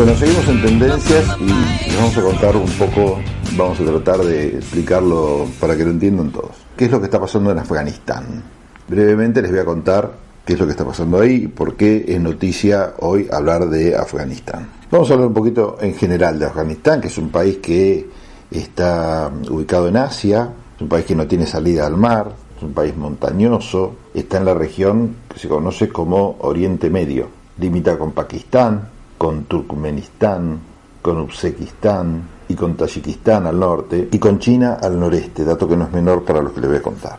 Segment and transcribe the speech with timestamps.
[0.00, 3.18] Bueno, seguimos en tendencias y les vamos a contar un poco,
[3.54, 6.52] vamos a tratar de explicarlo para que lo entiendan todos.
[6.74, 8.42] ¿Qué es lo que está pasando en Afganistán?
[8.88, 10.10] Brevemente les voy a contar
[10.46, 13.94] qué es lo que está pasando ahí y por qué es noticia hoy hablar de
[13.94, 14.70] Afganistán.
[14.90, 18.08] Vamos a hablar un poquito en general de Afganistán, que es un país que
[18.50, 22.72] está ubicado en Asia, es un país que no tiene salida al mar, es un
[22.72, 28.88] país montañoso, está en la región que se conoce como Oriente Medio, limita con Pakistán,
[29.20, 30.58] con Turkmenistán,
[31.02, 35.84] con Uzbekistán y con Tayikistán al norte y con China al noreste, dato que no
[35.84, 37.18] es menor para lo que le voy a contar.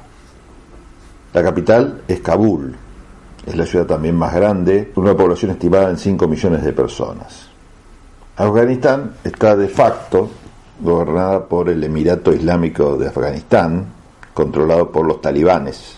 [1.31, 2.75] La capital es Kabul,
[3.45, 7.49] es la ciudad también más grande, con una población estimada en 5 millones de personas.
[8.35, 10.27] Afganistán está de facto
[10.79, 13.85] gobernada por el Emirato Islámico de Afganistán,
[14.33, 15.97] controlado por los talibanes.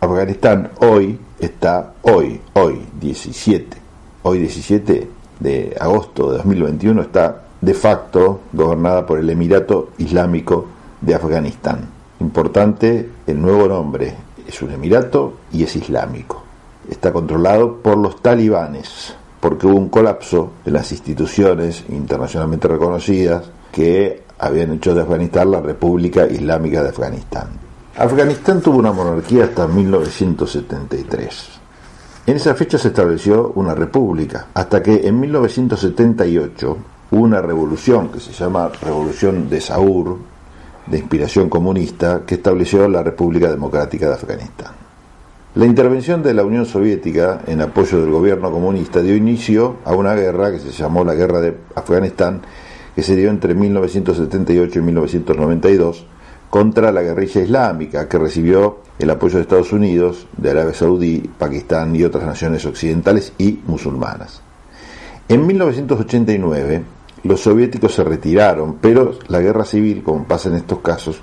[0.00, 3.76] Afganistán hoy está, hoy, hoy, 17,
[4.24, 10.66] hoy 17 de agosto de 2021, está de facto gobernada por el Emirato Islámico
[11.00, 11.88] de Afganistán.
[12.20, 14.14] Importante, el nuevo nombre
[14.46, 16.42] es un emirato y es islámico.
[16.88, 24.22] Está controlado por los talibanes, porque hubo un colapso de las instituciones internacionalmente reconocidas que
[24.38, 27.48] habían hecho de Afganistán la República Islámica de Afganistán.
[27.96, 31.59] Afganistán tuvo una monarquía hasta 1973.
[32.30, 36.76] En esa fecha se estableció una república, hasta que en 1978
[37.10, 40.16] hubo una revolución que se llama Revolución de Saur,
[40.86, 44.70] de inspiración comunista, que estableció la República Democrática de Afganistán.
[45.56, 50.14] La intervención de la Unión Soviética en apoyo del gobierno comunista dio inicio a una
[50.14, 52.42] guerra que se llamó la Guerra de Afganistán,
[52.94, 56.06] que se dio entre 1978 y 1992
[56.50, 61.94] contra la guerrilla islámica, que recibió el apoyo de Estados Unidos, de Arabia Saudí, Pakistán
[61.94, 64.42] y otras naciones occidentales y musulmanas.
[65.28, 66.82] En 1989,
[67.22, 71.20] los soviéticos se retiraron, pero la guerra civil, como pasa en estos casos,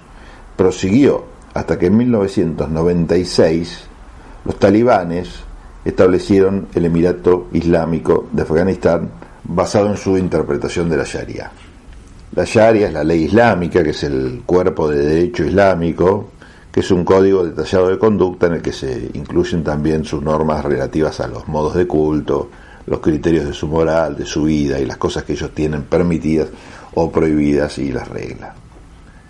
[0.56, 3.82] prosiguió hasta que en 1996
[4.46, 5.44] los talibanes
[5.84, 9.10] establecieron el Emirato Islámico de Afganistán
[9.44, 11.52] basado en su interpretación de la Sharia.
[12.36, 16.32] La Sharia es la ley islámica, que es el cuerpo de derecho islámico,
[16.72, 20.64] que es un código detallado de conducta en el que se incluyen también sus normas
[20.64, 22.50] relativas a los modos de culto,
[22.86, 26.50] los criterios de su moral, de su vida y las cosas que ellos tienen permitidas
[26.94, 28.54] o prohibidas y las reglas.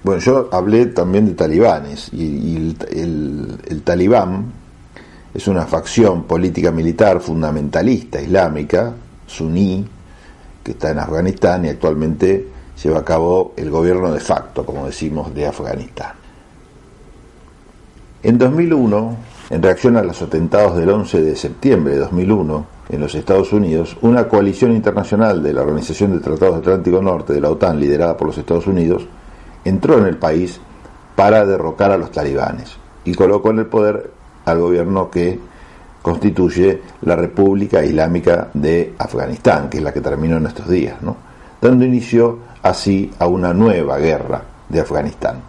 [0.04, 4.52] Bueno, yo hablé también de talibanes y, el, el talibán
[5.34, 8.94] es una facción política militar fundamentalista islámica,
[9.26, 9.86] suní,
[10.64, 15.34] que está en Afganistán y actualmente lleva a cabo el gobierno de facto, como decimos,
[15.34, 16.14] de Afganistán.
[18.24, 19.18] En 2001,
[19.50, 23.98] en reacción a los atentados del 11 de septiembre de 2001 en los Estados Unidos,
[24.02, 28.28] una coalición internacional de la Organización de Tratados Atlántico Norte de la OTAN, liderada por
[28.28, 29.06] los Estados Unidos,
[29.64, 30.60] entró en el país
[31.16, 34.12] para derrocar a los talibanes y colocó en el poder
[34.46, 35.40] al gobierno que
[36.02, 41.28] constituye la República Islámica de Afganistán, que es la que terminó en estos días, ¿no?
[41.62, 45.42] Dando inicio así a una nueva guerra de Afganistán.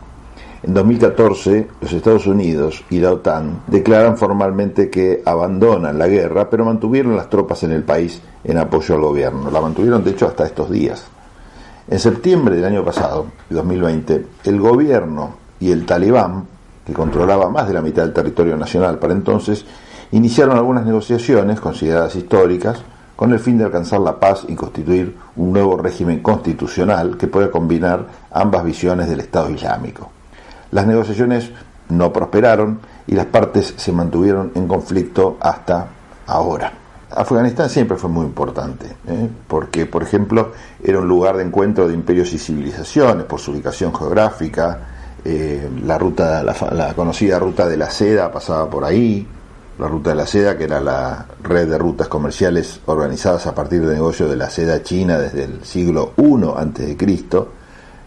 [0.61, 6.65] En 2014, los Estados Unidos y la OTAN declaran formalmente que abandonan la guerra, pero
[6.65, 9.51] mantuvieron las tropas en el país en apoyo al gobierno.
[9.53, 11.05] La mantuvieron, de hecho, hasta estos días.
[11.89, 16.45] En septiembre del año pasado, 2020, el gobierno y el talibán,
[16.85, 19.65] que controlaba más de la mitad del territorio nacional para entonces,
[20.11, 22.83] iniciaron algunas negociaciones consideradas históricas
[23.19, 27.51] con el fin de alcanzar la paz y constituir un nuevo régimen constitucional que pueda
[27.51, 30.09] combinar ambas visiones del Estado Islámico.
[30.71, 31.51] Las negociaciones
[31.89, 32.79] no prosperaron
[33.09, 35.89] y las partes se mantuvieron en conflicto hasta
[36.29, 36.73] ahora.
[37.11, 39.29] Afganistán siempre fue muy importante, ¿eh?
[39.49, 43.93] porque, por ejemplo, era un lugar de encuentro de imperios y civilizaciones por su ubicación
[43.93, 44.79] geográfica,
[45.25, 49.27] eh, la, ruta, la conocida ruta de la seda pasaba por ahí,
[49.79, 53.81] la Ruta de la Seda, que era la red de rutas comerciales organizadas a partir
[53.81, 56.97] del negocio de la seda china desde el siglo I a.C.,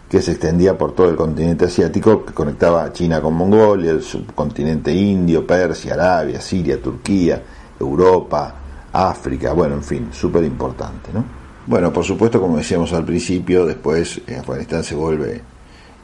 [0.08, 4.92] que se extendía por todo el continente asiático, que conectaba China con Mongolia, el subcontinente
[4.92, 7.42] indio, Persia, Arabia, Siria, Turquía,
[7.80, 8.54] Europa,
[8.92, 11.24] África, bueno, en fin, súper importante, ¿no?
[11.66, 15.40] Bueno, por supuesto, como decíamos al principio, después Afganistán se vuelve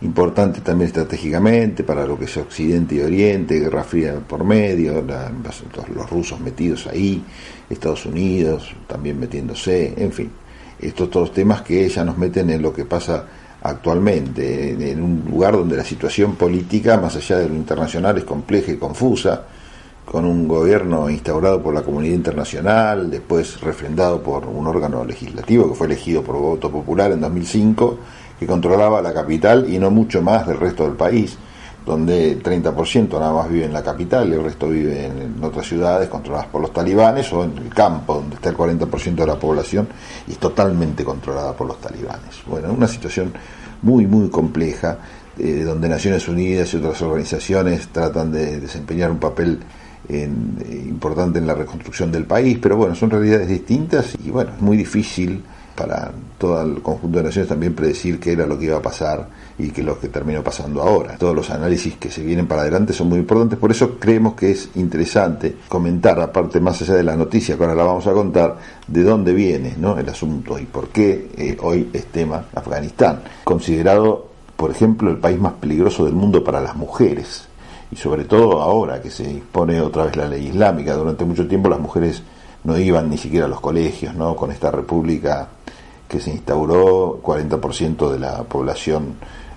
[0.00, 5.04] importante también estratégicamente para lo que es Occidente y Oriente, Guerra Fría por medio,
[5.94, 7.22] los rusos metidos ahí,
[7.68, 10.30] Estados Unidos también metiéndose, en fin,
[10.80, 13.24] estos todos temas que ya nos meten en lo que pasa
[13.62, 18.70] actualmente, en un lugar donde la situación política, más allá de lo internacional, es compleja
[18.70, 19.46] y confusa,
[20.04, 25.74] con un gobierno instaurado por la comunidad internacional, después refrendado por un órgano legislativo que
[25.74, 27.98] fue elegido por voto popular en 2005,
[28.38, 31.36] que controlaba la capital y no mucho más del resto del país,
[31.84, 35.66] donde el 30% nada más vive en la capital y el resto vive en, otras
[35.66, 39.38] ciudades controladas por los talibanes o en el campo, donde está el 40% de la
[39.38, 39.88] población
[40.26, 42.36] y es totalmente controlada por los talibanes.
[42.46, 43.32] Bueno, una situación
[43.82, 44.98] muy, muy compleja,
[45.38, 49.60] eh, donde Naciones Unidas y otras organizaciones tratan de desempeñar un papel
[50.08, 54.52] en, eh, importante en la reconstrucción del país, pero bueno, son realidades distintas y bueno,
[54.54, 55.42] es muy difícil
[55.78, 59.28] para todo el conjunto de naciones también predecir qué era lo que iba a pasar
[59.56, 61.16] y qué es lo que terminó pasando ahora.
[61.16, 64.50] Todos los análisis que se vienen para adelante son muy importantes, por eso creemos que
[64.50, 68.58] es interesante comentar, aparte más allá de la noticia que ahora la vamos a contar,
[68.88, 69.96] de dónde viene ¿no?
[69.96, 74.26] el asunto y por qué eh, hoy es tema Afganistán, considerado,
[74.56, 77.46] por ejemplo, el país más peligroso del mundo para las mujeres
[77.92, 80.94] y sobre todo ahora que se impone otra vez la ley islámica.
[80.94, 82.22] Durante mucho tiempo las mujeres
[82.68, 84.36] no iban ni siquiera a los colegios, ¿no?
[84.36, 85.48] Con esta república
[86.06, 89.14] que se instauró, 40% de la población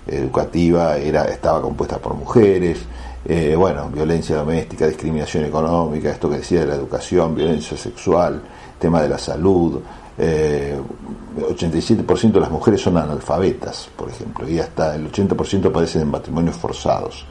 [0.08, 2.80] educativa era estaba compuesta por mujeres.
[3.26, 8.42] Eh, bueno, violencia doméstica, discriminación económica, esto que decía de la educación, violencia sexual,
[8.80, 9.82] tema de la salud.
[10.18, 10.80] Eh,
[11.38, 16.56] 87% de las mujeres son analfabetas, por ejemplo, y hasta el 80% padecen de matrimonios
[16.56, 17.26] forzados.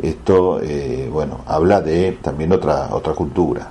[0.00, 3.70] Esto, eh, bueno, habla de también otra, otra cultura.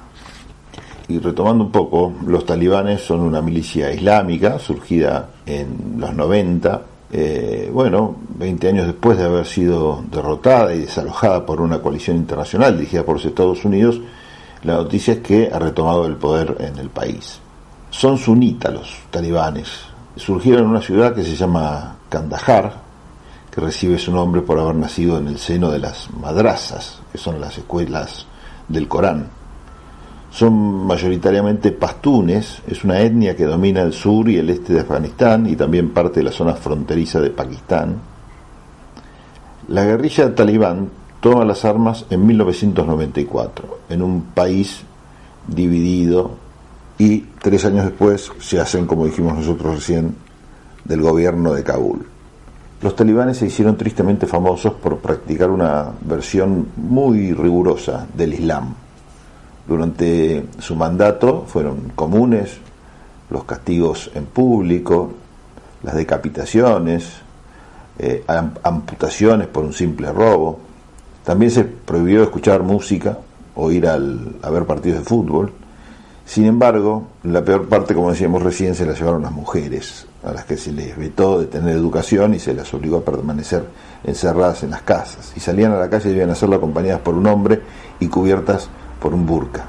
[1.13, 6.81] Y retomando un poco, los talibanes son una milicia islámica surgida en los 90,
[7.11, 12.75] eh, bueno, 20 años después de haber sido derrotada y desalojada por una coalición internacional
[12.75, 14.01] dirigida por los Estados Unidos,
[14.63, 17.39] la noticia es que ha retomado el poder en el país.
[17.91, 19.69] Son sunitas los talibanes.
[20.15, 22.73] Surgieron en una ciudad que se llama Kandahar,
[23.51, 27.39] que recibe su nombre por haber nacido en el seno de las madrazas, que son
[27.39, 28.25] las escuelas
[28.67, 29.42] del Corán.
[30.33, 30.51] Son
[30.87, 35.55] mayoritariamente pastunes, es una etnia que domina el sur y el este de Afganistán y
[35.55, 37.97] también parte de la zona fronteriza de Pakistán.
[39.67, 40.89] La guerrilla talibán
[41.21, 44.81] toma las armas en 1994, en un país
[45.47, 46.31] dividido
[46.97, 50.15] y tres años después se hacen, como dijimos nosotros recién,
[50.83, 52.07] del gobierno de Kabul.
[52.81, 58.73] Los talibanes se hicieron tristemente famosos por practicar una versión muy rigurosa del Islam.
[59.67, 62.57] Durante su mandato fueron comunes
[63.29, 65.11] los castigos en público,
[65.83, 67.13] las decapitaciones,
[67.99, 68.23] eh,
[68.63, 70.59] amputaciones por un simple robo.
[71.23, 73.17] También se prohibió escuchar música
[73.55, 75.51] o ir al, a ver partidos de fútbol.
[76.25, 80.45] Sin embargo, la peor parte, como decíamos recién, se la llevaron las mujeres, a las
[80.45, 83.65] que se les vetó de tener educación y se las obligó a permanecer
[84.05, 85.33] encerradas en las casas.
[85.35, 87.61] Y salían a la calle y debían hacerlo acompañadas por un hombre
[87.99, 88.69] y cubiertas
[89.03, 89.65] por un burka.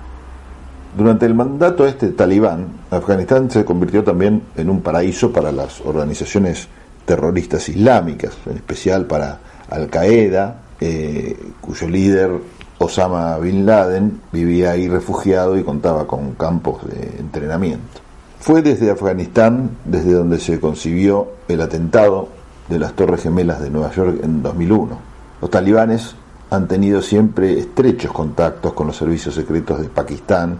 [0.96, 6.68] Durante el mandato este talibán, Afganistán se convirtió también en un paraíso para las organizaciones
[7.04, 12.30] terroristas islámicas, en especial para Al-Qaeda, eh, cuyo líder
[12.78, 18.00] Osama Bin Laden vivía ahí refugiado y contaba con campos de entrenamiento.
[18.38, 22.28] Fue desde Afganistán desde donde se concibió el atentado
[22.68, 24.96] de las Torres Gemelas de Nueva York en 2001.
[25.40, 26.14] Los talibanes
[26.54, 30.58] han tenido siempre estrechos contactos con los servicios secretos de Pakistán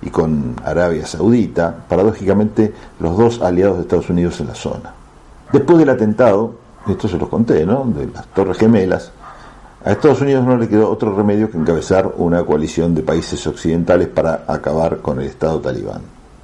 [0.00, 4.94] y con Arabia Saudita, paradójicamente los dos aliados de Estados Unidos en la zona.
[5.52, 6.54] Después del atentado,
[6.88, 7.84] esto se los conté, ¿no?
[7.84, 9.12] De las Torres Gemelas,
[9.84, 14.06] a Estados Unidos no le quedó otro remedio que encabezar una coalición de países occidentales
[14.06, 16.02] para acabar con el Estado talibán.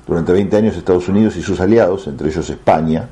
[0.09, 3.09] Durante 20 años Estados Unidos y sus aliados, entre ellos España,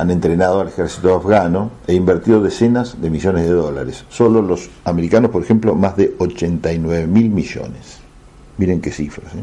[0.00, 4.04] han entrenado al ejército afgano e invertido decenas de millones de dólares.
[4.08, 7.98] Solo los americanos, por ejemplo, más de 89 mil millones.
[8.56, 9.34] Miren qué cifras.
[9.34, 9.42] ¿eh?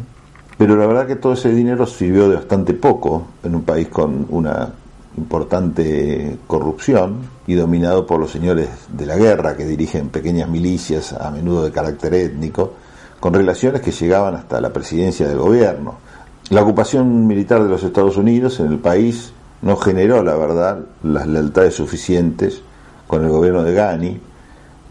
[0.58, 4.26] Pero la verdad que todo ese dinero sirvió de bastante poco en un país con
[4.30, 4.70] una
[5.18, 11.32] importante corrupción y dominado por los señores de la guerra que dirigen pequeñas milicias a
[11.32, 12.74] menudo de carácter étnico,
[13.20, 16.06] con relaciones que llegaban hasta la presidencia del gobierno
[16.50, 19.32] la ocupación militar de los Estados Unidos en el país
[19.66, 22.62] no generó, la verdad, las lealtades suficientes
[23.08, 24.22] con el gobierno de Ghani,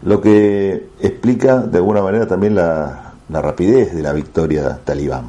[0.03, 5.27] lo que explica de alguna manera también la, rapidez de la victoria talibán.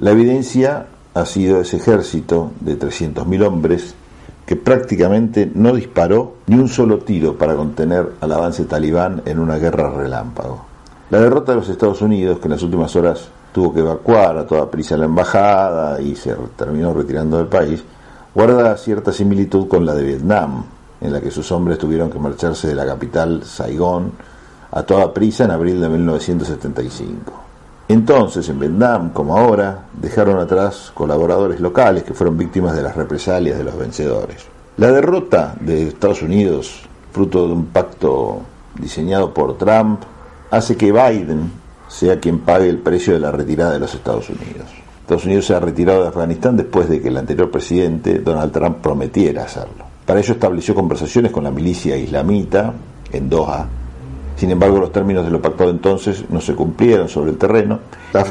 [0.00, 3.94] La evidencia ha sido ese ejército de 300.000 hombres
[4.44, 9.56] que prácticamente no disparó ni un solo tiro para contener al avance talibán en una
[9.58, 10.64] guerra relámpago.
[11.10, 14.46] La derrota de los Estados Unidos, que en las últimas horas tuvo que evacuar a
[14.48, 17.84] toda prisa la embajada y se terminó retirando del país,
[18.34, 20.64] guarda cierta similitud con la de Vietnam,
[21.00, 24.12] en la que sus hombres tuvieron que marcharse de la capital, Saigón,
[24.72, 27.32] a toda prisa en abril de 1975.
[27.88, 33.58] Entonces, en Vietnam, como ahora, dejaron atrás colaboradores locales que fueron víctimas de las represalias
[33.58, 34.46] de los vencedores.
[34.76, 38.42] La derrota de Estados Unidos, fruto de un pacto
[38.76, 40.02] diseñado por Trump,
[40.50, 41.50] hace que Biden
[41.88, 44.68] sea quien pague el precio de la retirada de los Estados Unidos.
[45.10, 48.78] Estados Unidos se ha retirado de Afganistán después de que el anterior presidente, Donald Trump,
[48.78, 49.84] prometiera hacerlo.
[50.06, 52.72] Para ello estableció conversaciones con la milicia islamita
[53.12, 53.66] en Doha
[54.40, 57.80] sin embargo, los términos de lo pactado entonces no se cumplieron sobre el terreno.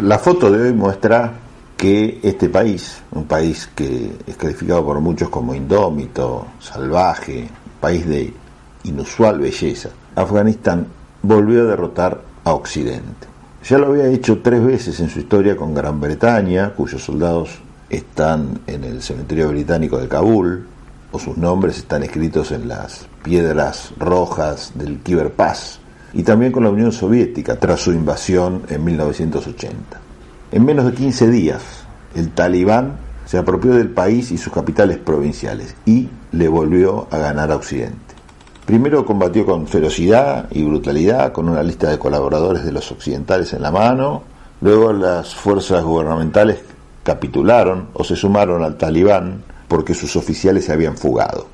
[0.01, 1.33] La, foto de hoy muestra
[1.77, 7.47] que este país, un país que es calificado por muchos como indómito, salvaje,
[7.79, 8.33] país de
[8.85, 10.87] inusual belleza, Afganistán
[11.21, 13.27] volvió a derrotar a Occidente.
[13.69, 18.61] Ya lo había hecho tres veces en su historia con Gran Bretaña, cuyos soldados están
[18.65, 20.65] en el cementerio británico de Kabul,
[21.11, 25.81] o sus nombres están escritos en las piedras rojas del Khyber Pass,
[26.13, 30.01] y también con la Unión Soviética tras su invasión en 1980.
[30.51, 31.61] En menos de 15 días,
[32.15, 37.51] el talibán se apropió del país y sus capitales provinciales y le volvió a ganar
[37.51, 38.08] a Occidente.
[38.69, 43.63] Primero combatió con ferocidad y brutalidad, con una lista de colaboradores de los occidentales en
[43.63, 44.21] la mano,
[44.61, 46.59] luego las fuerzas gubernamentales
[47.01, 51.47] capitularon o se sumaron al talibán porque sus oficiales se habían fugado.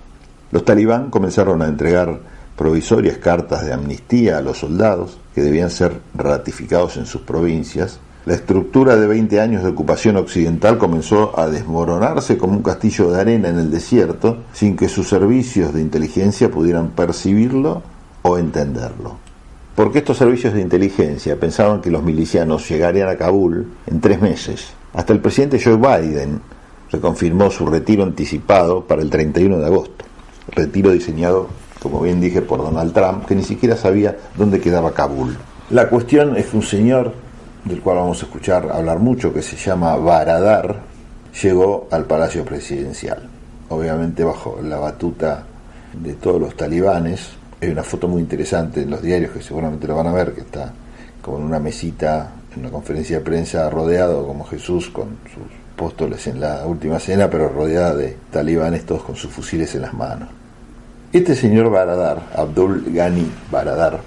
[0.51, 2.19] Los talibán comenzaron a entregar
[2.57, 8.36] provisorias cartas de amnistía a los soldados que debían ser ratificados en sus provincias, la
[8.36, 13.50] estructura de 20 años de ocupación occidental comenzó a desmoronarse como un castillo de arena
[13.50, 17.84] en el desierto sin que sus servicios de inteligencia pudieran percibirlo
[18.24, 19.17] o entenderlo.
[19.75, 24.74] Porque estos servicios de inteligencia pensaban que los milicianos llegarían a Kabul en tres meses.
[24.94, 26.41] Hasta el presidente Joe Biden
[26.91, 30.05] reconfirmó su retiro anticipado para el 31 de agosto,
[30.55, 31.50] retiro diseñado
[31.86, 35.38] como bien dije, por Donald Trump, que ni siquiera sabía dónde quedaba Kabul.
[35.70, 37.13] La cuestión es que un señor,
[37.65, 40.81] del cual vamos a escuchar hablar mucho, que se llama Baradar,
[41.41, 43.27] llegó al Palacio Presidencial,
[43.69, 45.43] obviamente bajo la batuta
[45.93, 47.31] de todos los talibanes.
[47.62, 50.41] Hay una foto muy interesante en los diarios que seguramente lo van a ver, que
[50.41, 50.72] está
[51.22, 55.43] como en una mesita, en una conferencia de prensa, rodeado como Jesús con sus
[55.74, 59.93] apóstoles en la última cena, pero rodeada de talibanes todos con sus fusiles en las
[59.93, 60.29] manos.
[61.12, 64.01] Este señor Baradar, Abdul Ghani Baradar,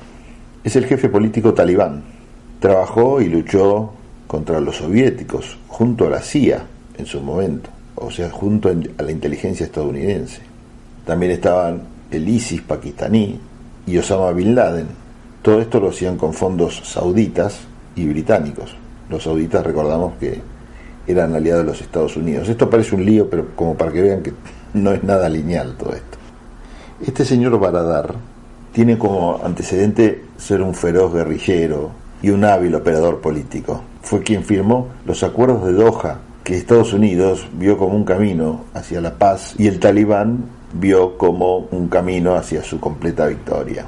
[0.63, 2.18] es el jefe político talibán.
[2.61, 3.93] Trabajó y luchó
[4.27, 6.65] contra los soviéticos, junto a la CIA
[6.99, 10.41] en su momento, o sea, junto a la inteligencia estadounidense.
[11.07, 13.39] También estaban el ISIS pakistaní
[13.87, 14.89] y Osama Bin Laden.
[15.41, 17.61] Todo esto lo hacían con fondos sauditas
[17.95, 18.75] y británicos.
[19.09, 20.41] Los sauditas recordamos que
[21.07, 22.49] eran aliados de los Estados Unidos.
[22.49, 24.33] Esto parece un lío, pero como para que vean que
[24.75, 26.19] no es nada lineal todo esto.
[27.07, 28.15] Este señor Baradar
[28.73, 33.83] tiene como antecedente ser un feroz guerrillero y un hábil operador político.
[34.03, 39.01] Fue quien firmó los acuerdos de Doha, que Estados Unidos vio como un camino hacia
[39.01, 43.87] la paz y el talibán vio como un camino hacia su completa victoria.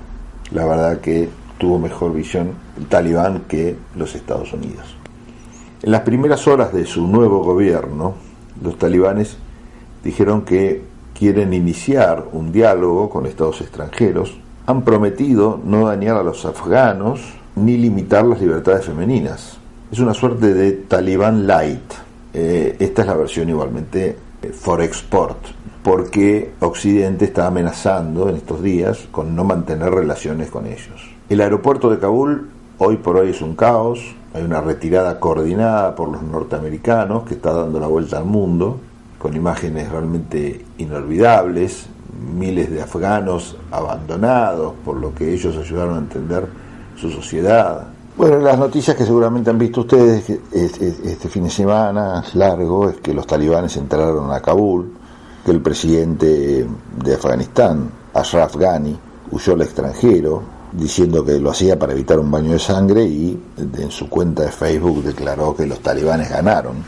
[0.53, 4.97] La verdad que tuvo mejor visión el talibán que los Estados Unidos.
[5.83, 8.15] En las primeras horas de su nuevo gobierno,
[8.63, 9.37] los talibanes
[10.05, 10.83] dijeron que
[11.19, 17.21] quieren iniciar un diálogo con estados extranjeros, han prometido no dañar a los afganos
[17.57, 19.59] ni limitar las libertades femeninas.
[19.91, 21.93] Es una suerte de talibán light.
[22.33, 25.39] Eh, esta es la versión igualmente eh, for export,
[25.83, 31.11] porque Occidente está amenazando en estos días con no mantener relaciones con ellos.
[31.29, 36.09] El aeropuerto de Kabul hoy por hoy es un caos, hay una retirada coordinada por
[36.09, 38.81] los norteamericanos que está dando la vuelta al mundo
[39.19, 41.87] con imágenes realmente inolvidables,
[42.35, 46.49] miles de afganos abandonados por lo que ellos ayudaron a entender
[47.01, 47.87] su sociedad.
[48.17, 53.15] Bueno, las noticias que seguramente han visto ustedes este fin de semana largo es que
[53.15, 54.93] los talibanes entraron a Kabul,
[55.45, 56.67] que el presidente
[57.03, 58.99] de Afganistán, Ashraf Ghani,
[59.31, 60.43] huyó al extranjero
[60.73, 64.53] diciendo que lo hacía para evitar un baño de sangre y en su cuenta de
[64.53, 66.85] Facebook declaró que los talibanes ganaron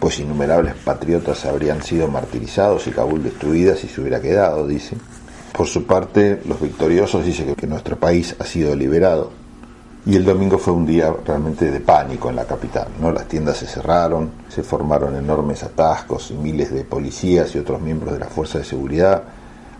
[0.00, 4.96] pues innumerables patriotas habrían sido martirizados y Kabul destruida si se hubiera quedado, dice.
[5.56, 9.30] Por su parte, los victoriosos dicen que nuestro país ha sido liberado.
[10.04, 13.10] Y el domingo fue un día realmente de pánico en la capital, ¿no?
[13.10, 18.12] Las tiendas se cerraron, se formaron enormes atascos y miles de policías y otros miembros
[18.12, 19.22] de la fuerza de seguridad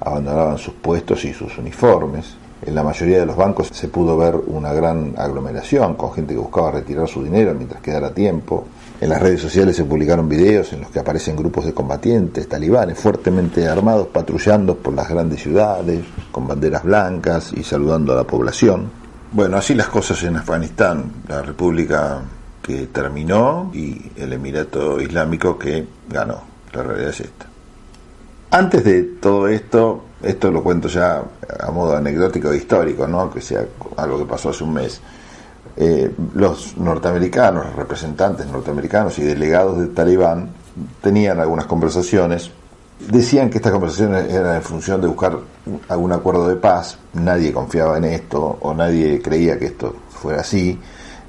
[0.00, 2.36] abandonaban sus puestos y sus uniformes.
[2.64, 6.40] En la mayoría de los bancos se pudo ver una gran aglomeración con gente que
[6.40, 8.66] buscaba retirar su dinero mientras quedara tiempo.
[8.98, 12.98] En las redes sociales se publicaron videos en los que aparecen grupos de combatientes talibanes
[12.98, 18.90] fuertemente armados patrullando por las grandes ciudades con banderas blancas y saludando a la población.
[19.32, 21.12] Bueno, así las cosas en Afganistán.
[21.28, 22.22] La República
[22.62, 26.40] que terminó y el Emirato Islámico que ganó.
[26.72, 27.46] La realidad es esta.
[28.50, 31.22] Antes de todo esto, esto lo cuento ya
[31.60, 33.30] a modo anecdótico e histórico, ¿no?
[33.30, 33.66] que sea
[33.98, 35.00] algo que pasó hace un mes.
[35.76, 40.50] Eh, los norteamericanos, representantes norteamericanos y delegados del Talibán
[41.00, 42.50] tenían algunas conversaciones.
[42.98, 45.38] Decían que estas conversaciones eran en función de buscar
[45.88, 46.98] algún acuerdo de paz.
[47.14, 50.78] Nadie confiaba en esto o nadie creía que esto fuera así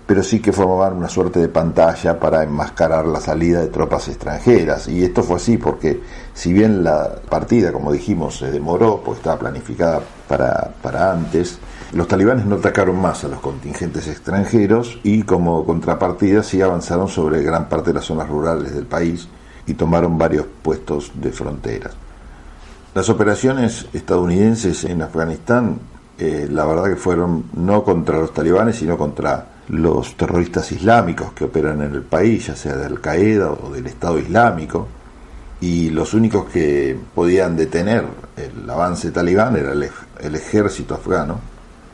[0.08, 4.88] pero sí que formaban una suerte de pantalla para enmascarar la salida de tropas extranjeras.
[4.88, 6.02] Y esto fue así porque
[6.34, 11.60] si bien la partida, como dijimos, se demoró, porque estaba planificada para, para antes,
[11.92, 17.44] los talibanes no atacaron más a los contingentes extranjeros y como contrapartida sí avanzaron sobre
[17.44, 19.28] gran parte de las zonas rurales del país
[19.66, 21.94] y tomaron varios puestos de fronteras.
[22.94, 25.80] Las operaciones estadounidenses en Afganistán,
[26.18, 31.45] eh, la verdad que fueron no contra los talibanes, sino contra los terroristas islámicos que
[31.45, 34.88] operan en el país, ya sea de Al Qaeda o del Estado Islámico,
[35.59, 38.05] y los únicos que podían detener
[38.36, 41.39] el avance talibán era el, ejército afgano,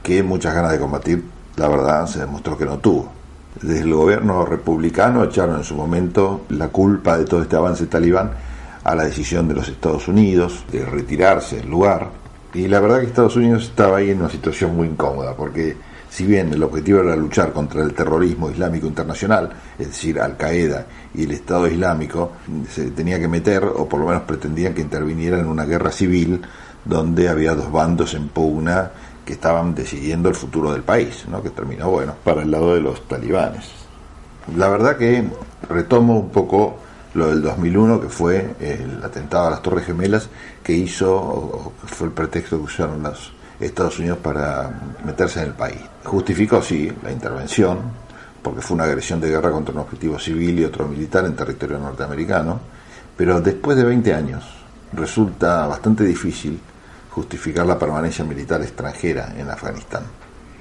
[0.02, 1.24] que muchas ganas de combatir,
[1.56, 3.12] la verdad, se demostró que no tuvo.
[3.62, 8.32] Desde el gobierno republicano echaron en su momento la culpa de todo este avance talibán
[8.84, 12.10] a la decisión de los Estados Unidos de retirarse del lugar.
[12.54, 15.78] Y la verdad que Estados Unidos estaba ahí en una situación muy incómoda, porque
[16.14, 20.86] si bien el objetivo era luchar contra el terrorismo islámico internacional, es decir, Al Qaeda
[21.16, 22.34] y el Estado Islámico,
[22.70, 26.40] se tenía que meter, o por lo menos pretendían que interviniera en una guerra civil
[26.86, 28.92] donde había dos bandos en pugna
[29.26, 31.42] que estaban decidiendo el futuro del país, ¿no?
[31.42, 33.72] que terminó, bueno, para el lado de los talibanes.
[34.56, 35.28] La verdad que
[35.68, 36.78] retomo un poco
[37.16, 40.30] lo del 2001, que fue el atentado a las Torres Gemelas,
[40.62, 43.32] que hizo, o fue el pretexto que usaron las
[43.66, 44.72] Estados Unidos para
[45.06, 45.80] meterse en el país.
[46.04, 47.80] Justificó, sí, la intervención,
[48.42, 51.80] porque fue una agresión de guerra contra un objetivo civil y otro militar en territorio
[51.80, 52.60] norteamericano,
[53.16, 54.44] pero después de 20 años
[54.92, 56.60] resulta bastante difícil
[57.10, 60.04] justificar la permanencia militar extranjera en Afganistán.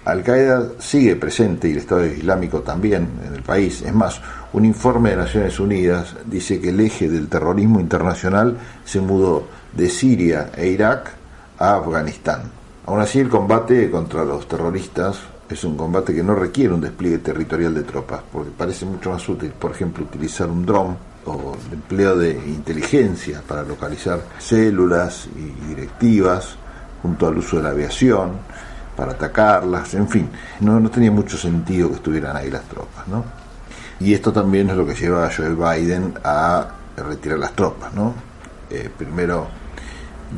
[0.04, 3.82] Al-Qaeda sigue presente y el Estado Islámico también en el país.
[3.82, 4.20] Es más,
[4.52, 9.88] un informe de Naciones Unidas dice que el eje del terrorismo internacional se mudó de
[9.88, 11.12] Siria e Irak
[11.58, 12.61] a Afganistán.
[12.86, 17.18] Aún así, el combate contra los terroristas es un combate que no requiere un despliegue
[17.18, 21.74] territorial de tropas, porque parece mucho más útil, por ejemplo, utilizar un dron o el
[21.74, 26.56] empleo de inteligencia para localizar células y directivas,
[27.02, 28.32] junto al uso de la aviación,
[28.96, 30.28] para atacarlas, en fin,
[30.60, 33.24] no, tenía mucho sentido que estuvieran ahí las tropas, ¿no?
[34.00, 36.66] Y esto también es lo que lleva a Joe Biden a
[36.96, 38.14] retirar las tropas, ¿no?
[38.68, 39.46] Eh, primero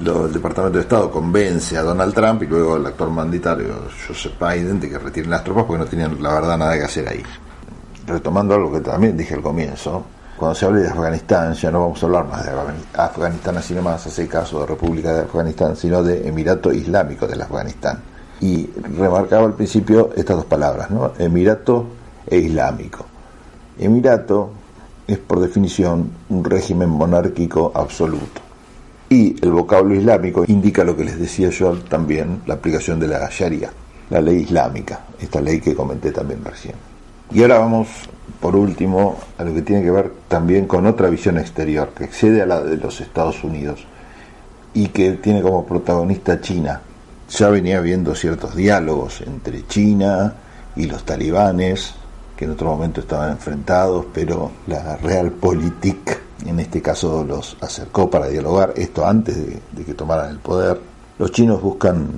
[0.00, 3.74] el Departamento de Estado convence a Donald Trump y luego el actor mandatario
[4.07, 7.09] Joseph Biden de que retiren las tropas porque no tenían la verdad nada que hacer
[7.09, 7.22] ahí.
[8.07, 10.04] Retomando algo que también dije al comienzo,
[10.37, 12.52] cuando se hable de Afganistán ya no vamos a hablar más de
[12.94, 17.98] Afganistán así nomás, hace caso de República de Afganistán, sino de Emirato Islámico del Afganistán.
[18.40, 21.12] Y remarcaba al principio estas dos palabras, ¿no?
[21.18, 21.87] Emirato
[22.26, 23.07] e Islámico.
[23.78, 24.50] Emirato
[25.07, 28.43] es por definición un régimen monárquico absoluto
[29.08, 33.28] y el vocablo islámico indica lo que les decía yo también, la aplicación de la
[33.30, 33.70] Sharia,
[34.10, 36.74] la ley islámica, esta ley que comenté también recién.
[37.32, 37.88] Y ahora vamos,
[38.40, 42.42] por último, a lo que tiene que ver también con otra visión exterior, que excede
[42.42, 43.86] a la de los Estados Unidos
[44.72, 46.80] y que tiene como protagonista China.
[47.30, 50.34] Ya venía habiendo ciertos diálogos entre China
[50.76, 51.94] y los talibanes,
[52.36, 58.28] que en otro momento estaban enfrentados, pero la realpolitik en este caso los acercó para
[58.28, 60.80] dialogar, esto antes de, que tomaran el poder.
[61.18, 62.09] Los chinos buscan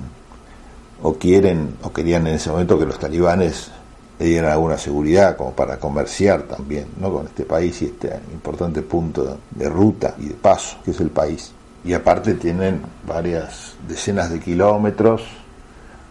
[1.01, 3.71] o quieren o querían en ese momento que los talibanes
[4.19, 7.13] le dieran alguna seguridad como para comerciar también ¿no?
[7.13, 11.09] con este país y este importante punto de ruta y de paso que es el
[11.09, 11.51] país.
[11.83, 15.23] Y aparte tienen varias decenas de kilómetros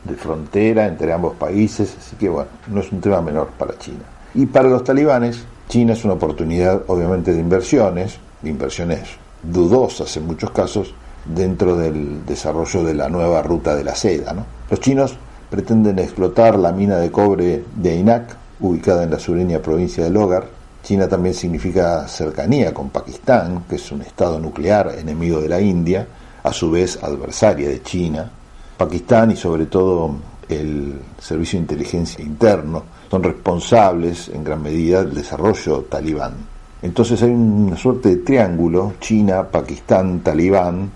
[0.04, 4.04] de frontera entre ambos países, así que bueno, no es un tema menor para China.
[4.34, 9.02] Y para los talibanes, China es una oportunidad obviamente de inversiones, de inversiones
[9.42, 14.34] dudosas en muchos casos, dentro del desarrollo de la nueva ruta de la seda.
[14.70, 15.16] Los chinos
[15.50, 20.46] pretenden explotar la mina de cobre de Ainak, ubicada en la sureña provincia de Logar.
[20.82, 26.06] China también significa cercanía con Pakistán, que es un estado nuclear enemigo de la India,
[26.44, 28.30] a su vez adversaria de China.
[28.76, 30.14] Pakistán y sobre todo
[30.48, 36.34] el Servicio de Inteligencia Interno son responsables en gran medida del desarrollo talibán.
[36.82, 40.90] Entonces hay una suerte de triángulo, China, Pakistán, Talibán,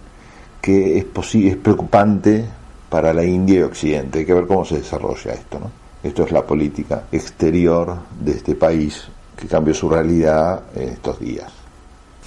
[0.60, 2.44] que es, es preocupante
[2.88, 4.20] para la India y Occidente.
[4.20, 5.58] Hay que ver cómo se desarrolla esto.
[5.58, 5.70] ¿no?
[6.02, 11.50] Esto es la política exterior de este país que cambió su realidad en estos días.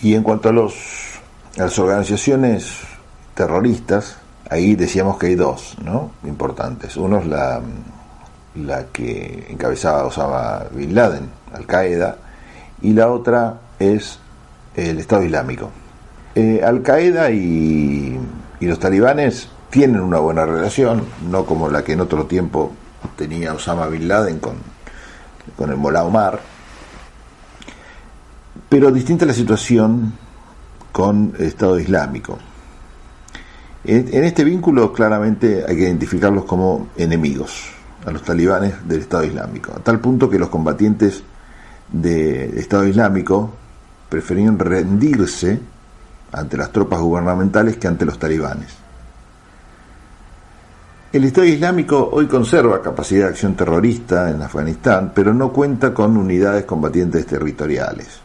[0.02, 0.74] Y en cuanto a, los,
[1.56, 2.80] las organizaciones
[3.36, 4.18] terroristas,
[4.50, 6.12] ahí decíamos que hay dos ¿no?
[6.24, 6.98] importantes.
[6.98, 7.62] Uno es la,
[8.56, 12.18] la que encabezaba Osama Bin Laden, Al Qaeda,
[12.82, 14.20] y la otra es
[14.76, 15.70] el Estado Islámico.
[16.36, 18.20] Eh, Al Qaeda y,
[18.62, 22.72] los talibanes tienen una buena relación, no como la que en otro tiempo
[23.18, 24.56] tenía Osama Bin Laden con,
[25.58, 26.40] con el Mullah Omar,
[28.70, 30.14] pero distinta la situación
[30.94, 32.40] con el Estado Islámico.
[33.84, 37.73] En, este vínculo claramente hay que identificarlos como enemigos
[38.06, 41.24] a los talibanes del Estado Islámico, a tal punto que los combatientes
[41.92, 43.54] del Estado Islámico
[44.10, 45.60] preferían rendirse
[46.32, 48.84] ante las tropas gubernamentales que ante los talibanes.
[51.12, 56.18] El Estado Islámico hoy conserva capacidad de acción terrorista en Afganistán, pero no cuenta con
[56.18, 58.20] unidades combatientes territoriales.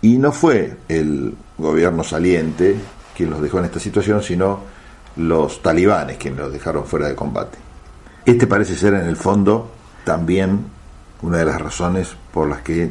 [0.00, 2.76] Y no fue el gobierno saliente
[3.14, 4.60] quien los dejó en esta situación, sino
[5.16, 7.67] los talibanes quienes los dejaron fuera de combate.
[8.28, 9.70] Este parece ser en el fondo
[10.04, 10.66] también
[11.22, 12.90] una de las razones por las que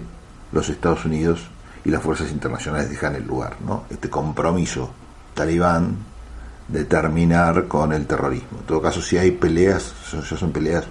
[0.52, 1.47] los Estados Unidos
[1.86, 3.84] y las fuerzas internacionales dejan el lugar, ¿no?
[3.91, 4.89] Este compromiso
[5.36, 5.95] talibán
[6.67, 8.58] de terminar con el terrorismo.
[8.62, 10.86] En todo caso, si hay peleas, son, son peleas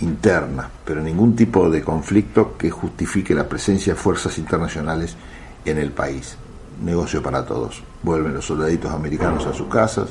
[0.00, 5.14] internas, pero ningún tipo de conflicto que justifique la presencia de fuerzas internacionales
[5.66, 6.38] en el país.
[6.82, 7.82] Negocio para todos.
[8.02, 10.08] Vuelven los soldaditos americanos a sus casas,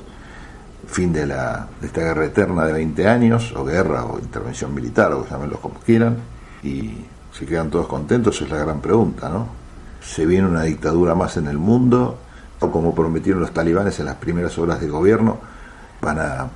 [0.94, 5.12] fin de, la, de esta guerra eterna de 20 años, o guerra, o intervención militar,
[5.14, 6.18] o llámenlos como quieran,
[6.64, 6.94] y
[7.32, 9.64] se quedan todos contentos, es la gran pregunta, ¿no?
[10.04, 12.18] se viene una dictadura más en el mundo,
[12.60, 15.40] o como prometieron los talibanes en las primeras horas de gobierno,
[16.02, 16.48] van a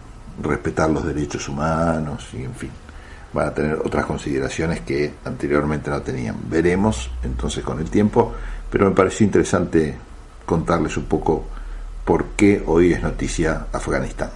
[0.41, 2.69] respetar los derechos humanos y en fin,
[3.33, 6.35] van a tener otras consideraciones que anteriormente no tenían.
[6.49, 8.33] Veremos entonces con el tiempo,
[8.69, 9.97] pero me pareció interesante
[10.45, 11.45] contarles un poco
[12.07, 14.31] por qué hoy es noticia Afganistán.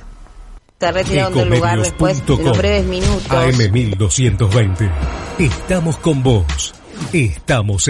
[0.74, 3.28] Está retirado del lugar después de los breves minutos.
[3.32, 4.92] AM1220.
[5.40, 6.74] Estamos con vos.
[7.14, 7.80] Estamos